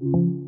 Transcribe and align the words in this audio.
dissabtes 0.00 0.32
de 0.32 0.39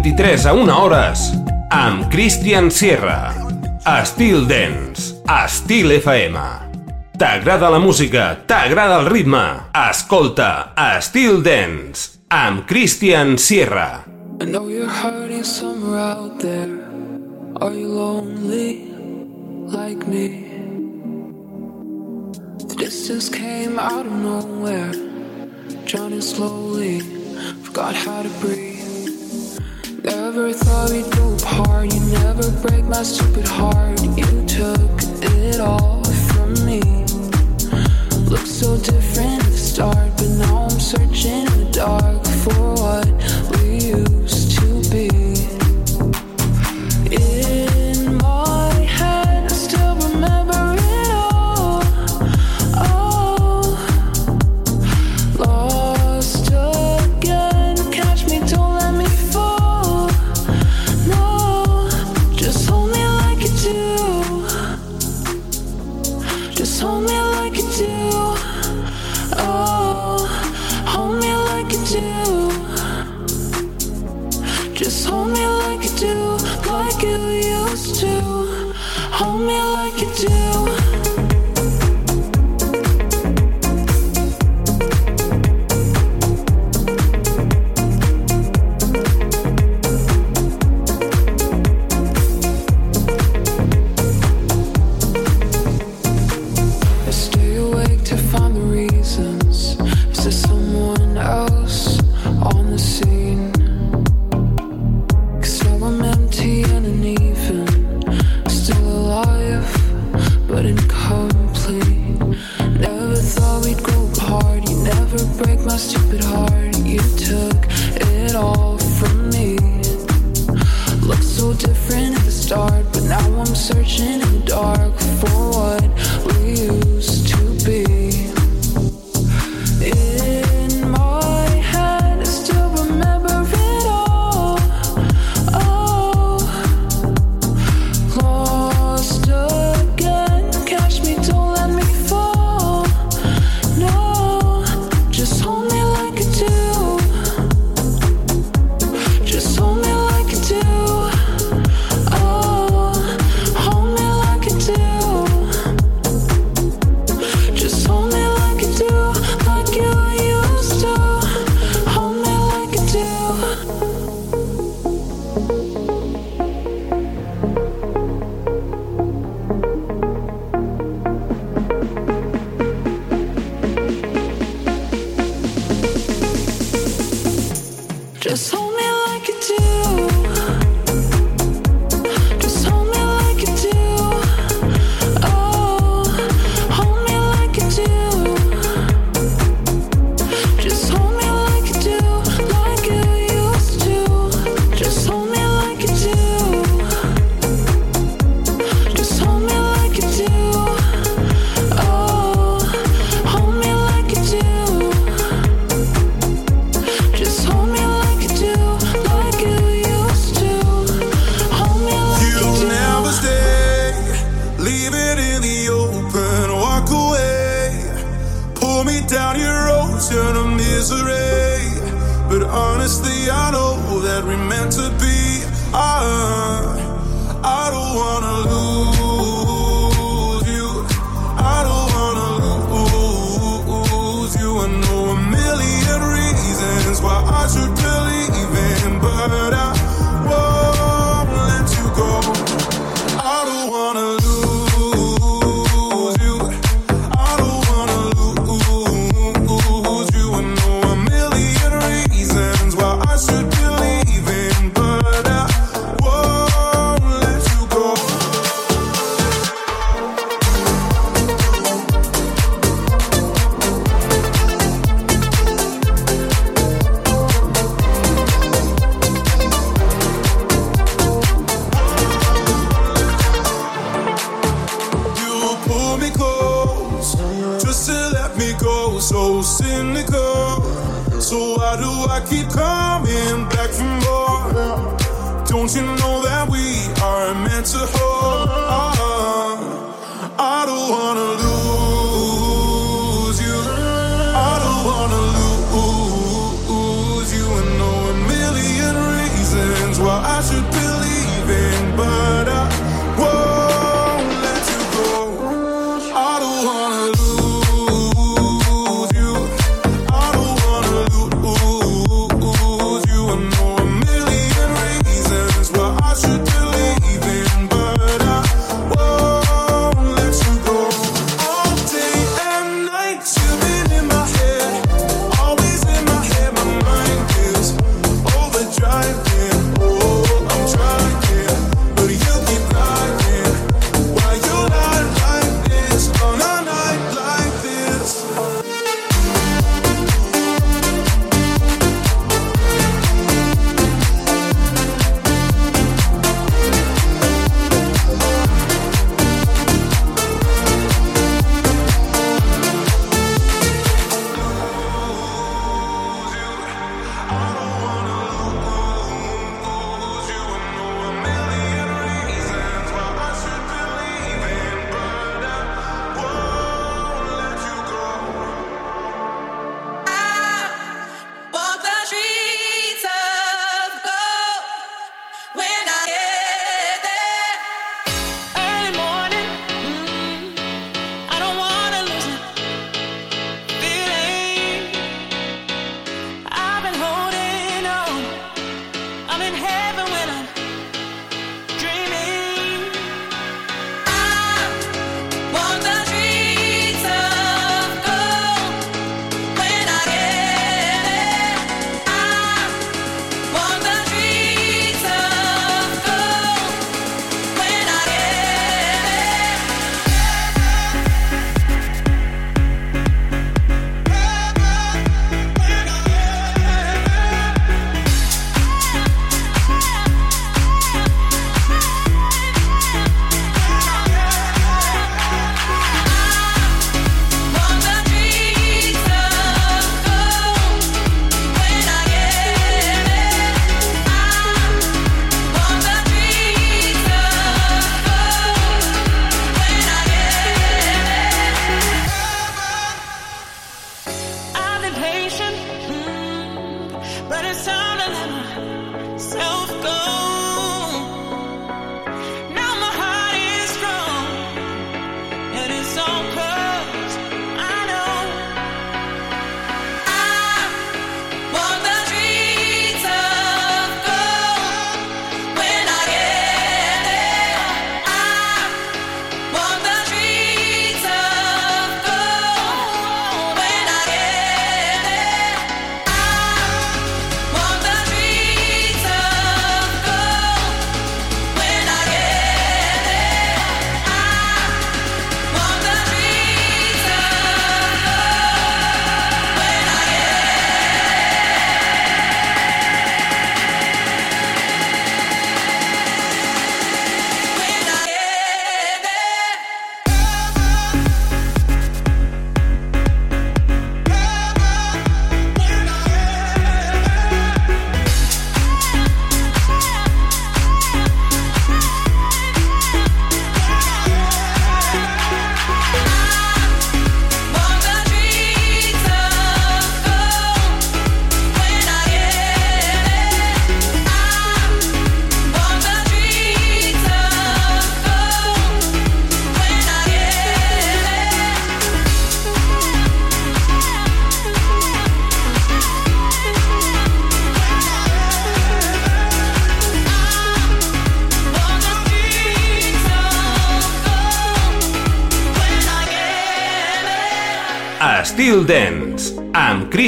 23 0.00 0.46
a 0.46 0.52
1 0.54 0.72
hores 0.72 1.20
amb 1.68 2.06
Christian 2.08 2.70
Sierra. 2.70 3.34
Estil 3.84 4.46
Dance, 4.48 5.20
Estil 5.28 5.92
FM. 5.92 6.40
T'agrada 7.20 7.68
la 7.68 7.78
música, 7.78 8.32
t'agrada 8.48 9.02
el 9.02 9.10
ritme. 9.12 9.68
Escolta 9.76 10.72
Estil 10.96 11.42
Dance 11.44 12.16
amb 12.32 12.64
Christian 12.64 13.36
Sierra. 13.36 14.06
I 14.40 14.46
know 14.46 14.70
you're 14.72 14.88
hurting 14.88 15.44
somewhere 15.44 16.00
out 16.00 16.40
there. 16.40 16.80
Are 17.60 17.74
you 17.74 17.88
lonely 17.92 18.88
like 19.68 20.08
me? 20.08 20.48
The 22.56 22.76
distance 22.76 23.28
came 23.28 23.78
out 23.78 24.06
of 24.06 24.12
nowhere, 24.12 24.96
drowning 25.84 26.22
slowly. 26.22 27.04
Forgot 27.68 27.94
how 27.94 28.22
to 28.22 28.30
breathe. 28.40 28.79
Never 30.40 30.54
thought 30.54 30.90
we'd 30.90 31.10
go 31.12 31.34
apart. 31.34 31.92
You 31.92 32.00
never 32.00 32.50
break 32.62 32.86
my 32.86 33.02
stupid 33.02 33.46
heart. 33.46 34.00
You 34.16 34.46
took 34.46 34.90
it 35.22 35.60
all 35.60 36.02
from 36.02 36.54
me. 36.64 36.80
Looked 38.24 38.48
so 38.48 38.78
different 38.78 39.44
at 39.44 39.50
the 39.50 39.58
start, 39.58 40.08
but 40.16 40.28
now 40.38 40.62
I'm 40.62 40.80
searching 40.80 41.44
in 41.44 41.44
the 41.44 41.70
dark 41.72 42.24
for 42.24 42.72
what 42.72 43.19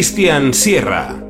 Cristian 0.03 0.53
Sierra. 0.53 1.22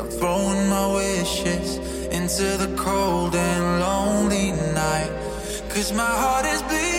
I'm 0.00 0.08
throwing 0.08 0.68
my 0.68 0.86
wishes 0.94 1.76
into 2.18 2.56
the 2.62 2.74
cold 2.76 3.34
and 3.34 3.80
lonely 3.80 4.52
night. 4.74 5.12
Cause 5.70 5.92
my 5.92 6.04
heart 6.04 6.46
is 6.46 6.62
bleeding. 6.62 6.95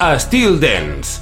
Estil 0.00 0.58
Dance. 0.58 1.19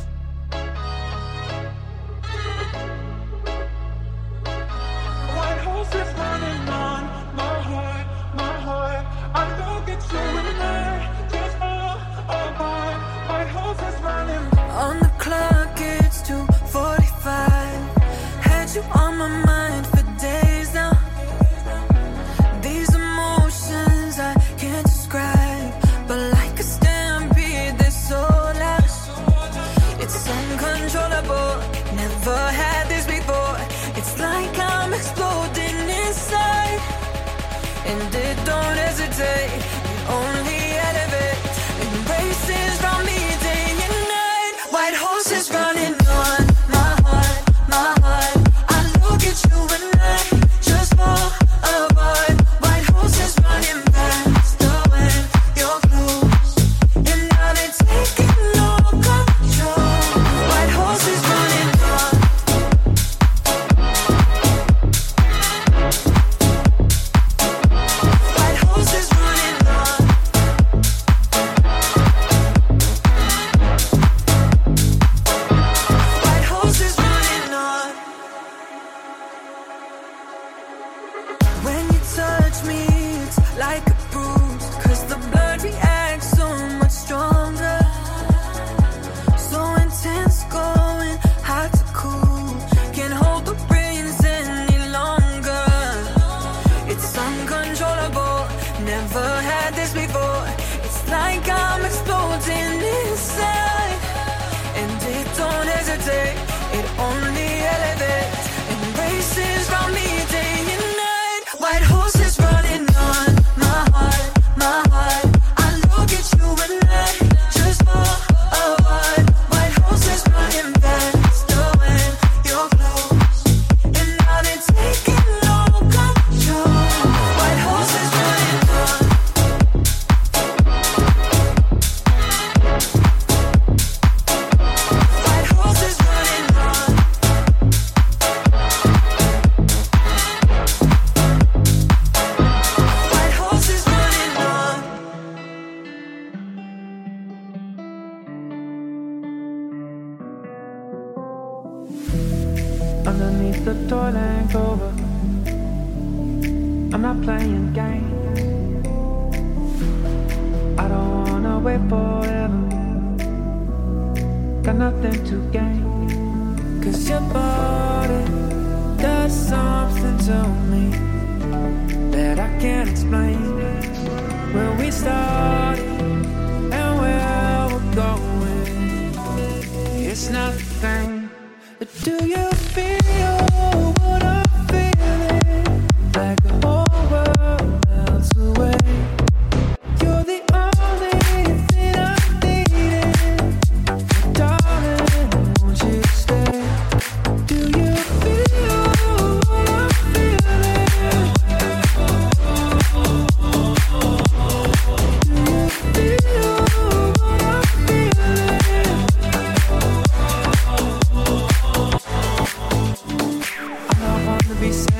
Dance. 214.60 214.86
Do 214.86 214.96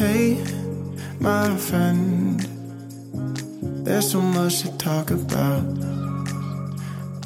Hey, 0.00 0.42
my 1.20 1.54
friend, 1.58 2.40
there's 3.84 4.10
so 4.12 4.22
much 4.22 4.62
to 4.62 4.74
talk 4.78 5.10
about. 5.10 5.62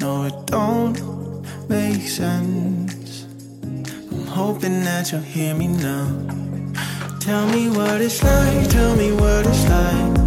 No, 0.01 0.25
it 0.25 0.45
don't 0.45 0.99
make 1.69 2.01
sense. 2.01 3.27
I'm 3.63 4.27
hoping 4.27 4.83
that 4.83 5.09
you'll 5.09 5.21
hear 5.21 5.55
me 5.55 5.67
now. 5.67 6.05
Tell 7.21 7.47
me 7.47 7.69
what 7.69 8.01
it's 8.01 8.21
like, 8.21 8.69
tell 8.69 8.93
me 8.97 9.13
what 9.13 9.47
it's 9.47 9.63
like. 9.69 10.19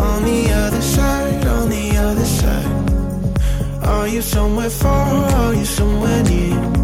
On 0.00 0.24
the 0.24 0.50
other 0.64 0.80
side, 0.80 1.46
on 1.46 1.68
the 1.68 1.94
other 1.98 2.24
side. 2.24 3.84
Are 3.84 4.08
you 4.08 4.22
somewhere 4.22 4.70
far? 4.70 5.26
Are 5.42 5.54
you 5.54 5.66
somewhere 5.66 6.22
near? 6.22 6.79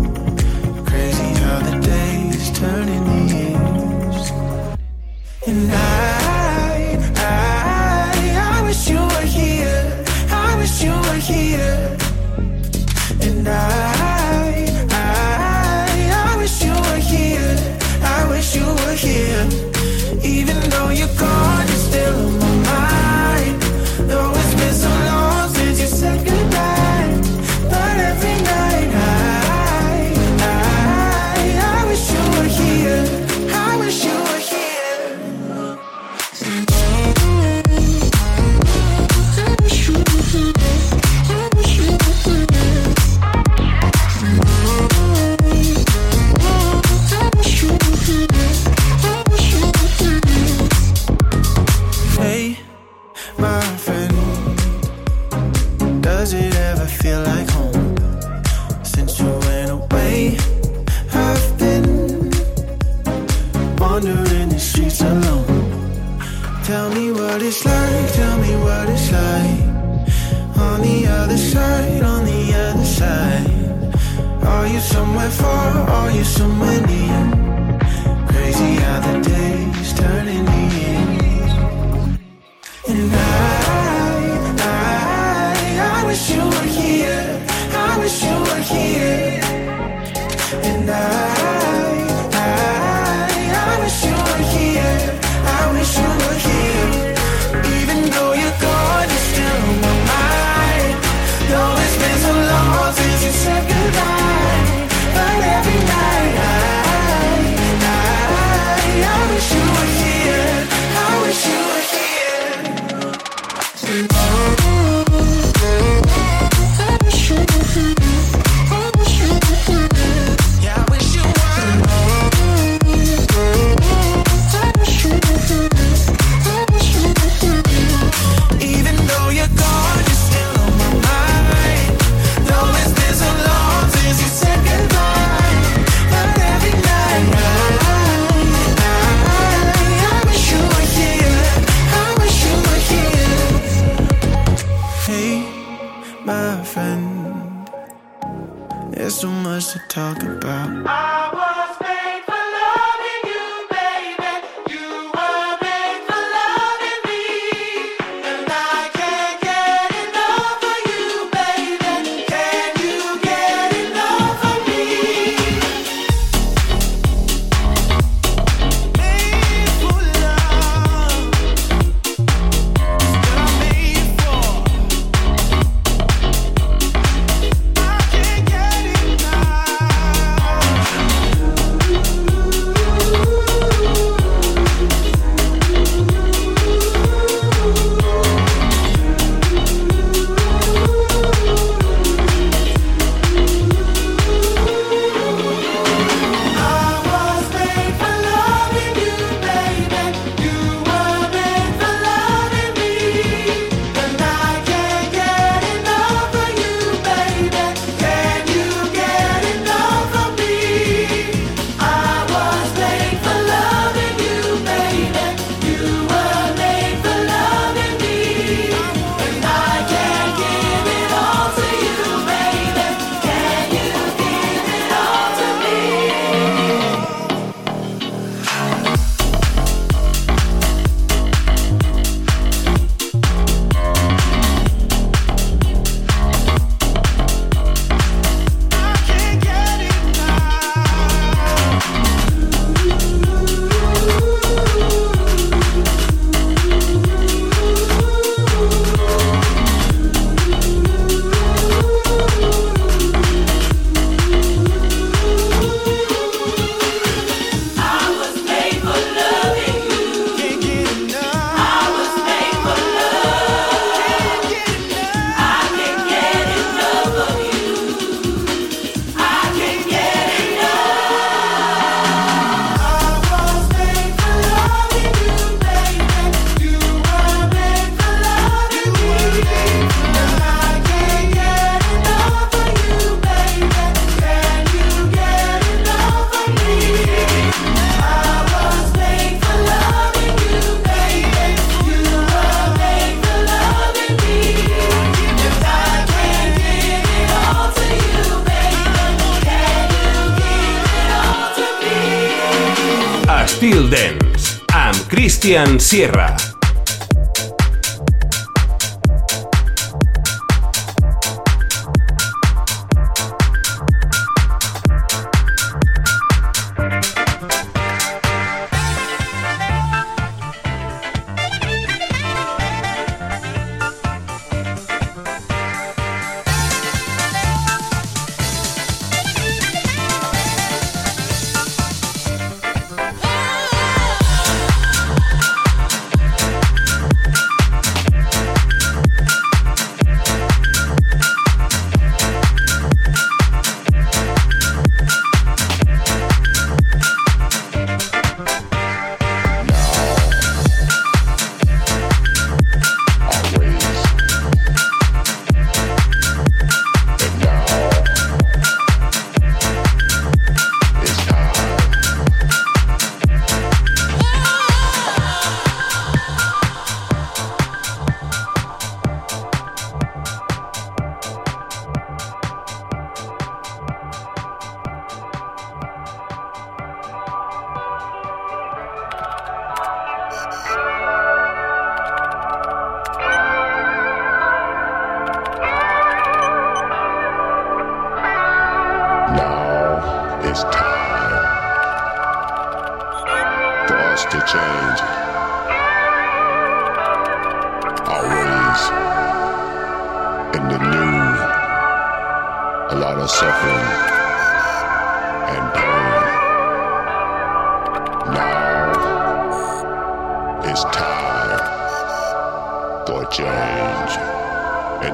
Dance 303.97 304.61
amb 304.75 305.09
Christian 305.09 305.81
Sierra. 305.81 306.56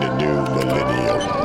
the 0.02 0.16
new 0.16 0.42
millennium. 0.56 1.41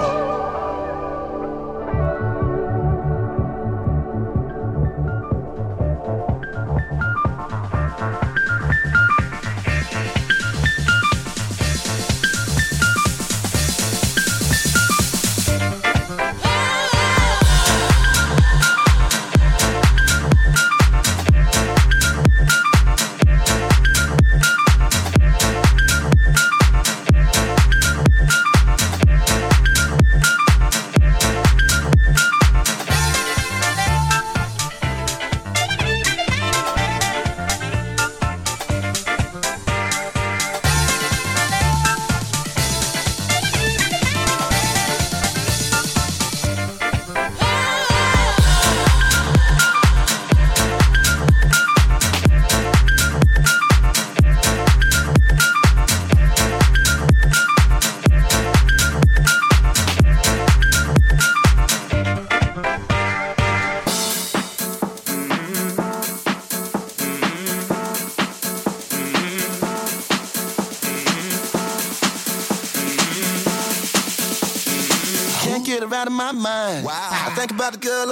about 77.67 77.81
the 77.81 77.85
girl 77.85 78.11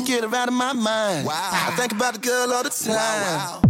Can't 0.00 0.22
get 0.22 0.30
her 0.30 0.34
out 0.34 0.48
of 0.48 0.54
my 0.54 0.72
mind. 0.72 1.26
Wow. 1.26 1.50
I 1.52 1.76
think 1.76 1.92
about 1.92 2.14
the 2.14 2.20
girl 2.20 2.52
all 2.54 2.62
the 2.62 2.70
time. 2.70 2.94
Wow, 2.94 3.60
wow. 3.62 3.69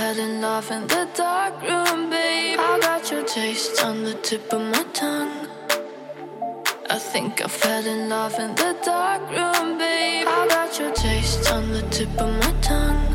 I 0.00 0.44
off 0.44 0.70
in 0.70 0.86
the 0.86 1.08
dark 1.14 1.60
room, 1.60 2.08
babe. 2.08 2.58
I 2.60 2.78
got 2.80 3.10
your 3.10 3.24
taste 3.24 3.82
on 3.82 4.04
the 4.04 4.14
tip 4.14 4.52
of 4.52 4.60
my 4.60 4.84
tongue. 4.92 5.48
I 6.88 6.98
think 6.98 7.42
I 7.44 7.48
fell 7.48 7.84
in 7.84 8.08
love 8.08 8.38
in 8.38 8.54
the 8.54 8.76
dark 8.84 9.22
room, 9.30 9.76
babe. 9.76 10.26
I 10.28 10.46
got 10.48 10.78
your 10.78 10.92
taste 10.92 11.50
on 11.50 11.70
the 11.72 11.82
tip 11.90 12.10
of 12.20 12.30
my 12.42 12.52
tongue. 12.60 13.06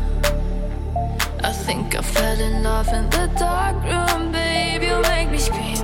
I 1.42 1.52
think 1.52 1.96
I 1.96 2.02
fell 2.02 2.40
in 2.40 2.62
love 2.62 2.88
in 2.88 3.08
the 3.08 3.26
dark 3.38 3.76
room, 3.90 4.30
babe. 4.30 4.82
You 4.82 5.00
make 5.02 5.30
me 5.30 5.38
scream. 5.38 5.83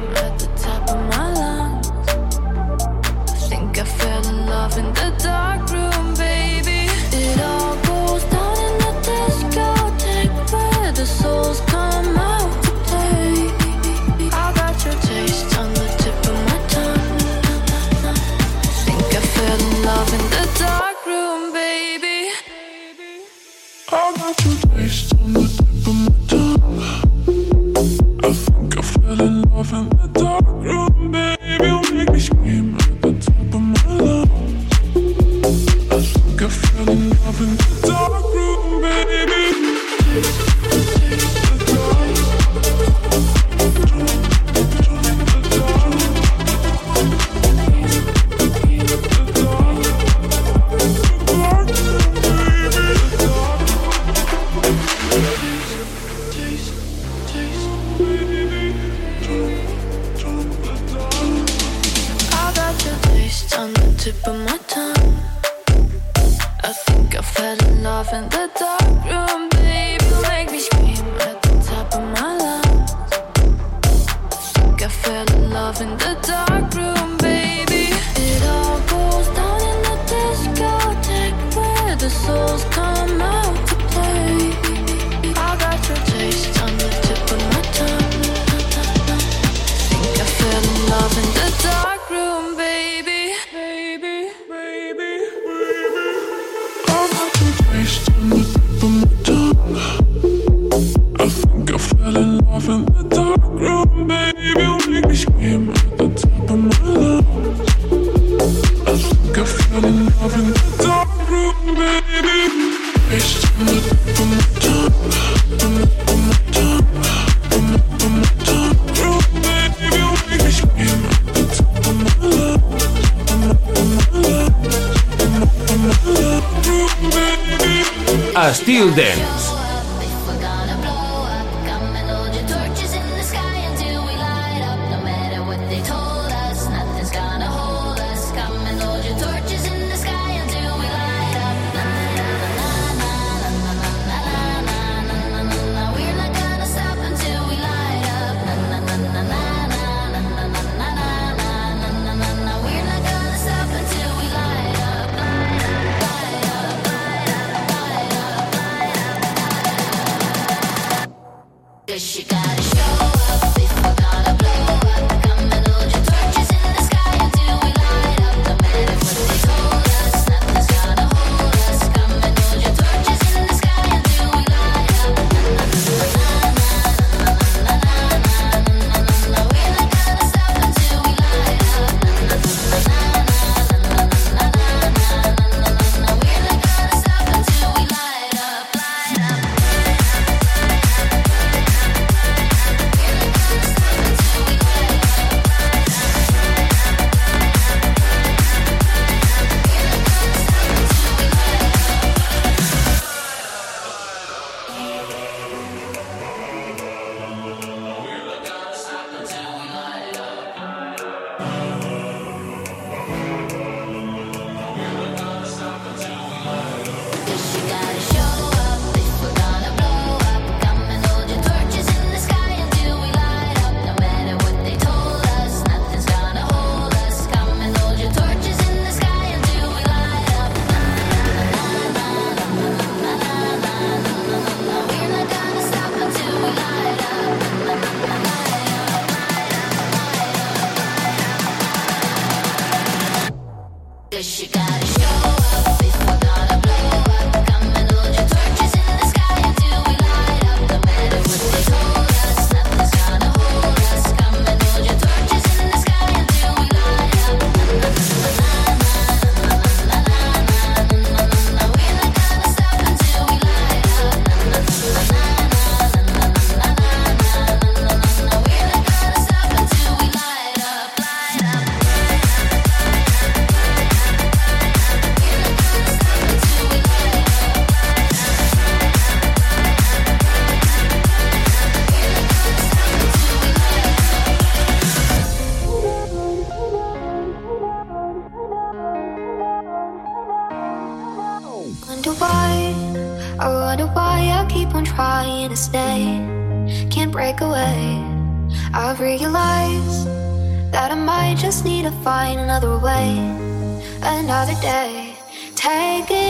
Another. 303.00 303.80
Another 304.02 304.54
day. 304.60 305.14
Take 305.54 306.10
it 306.10 306.29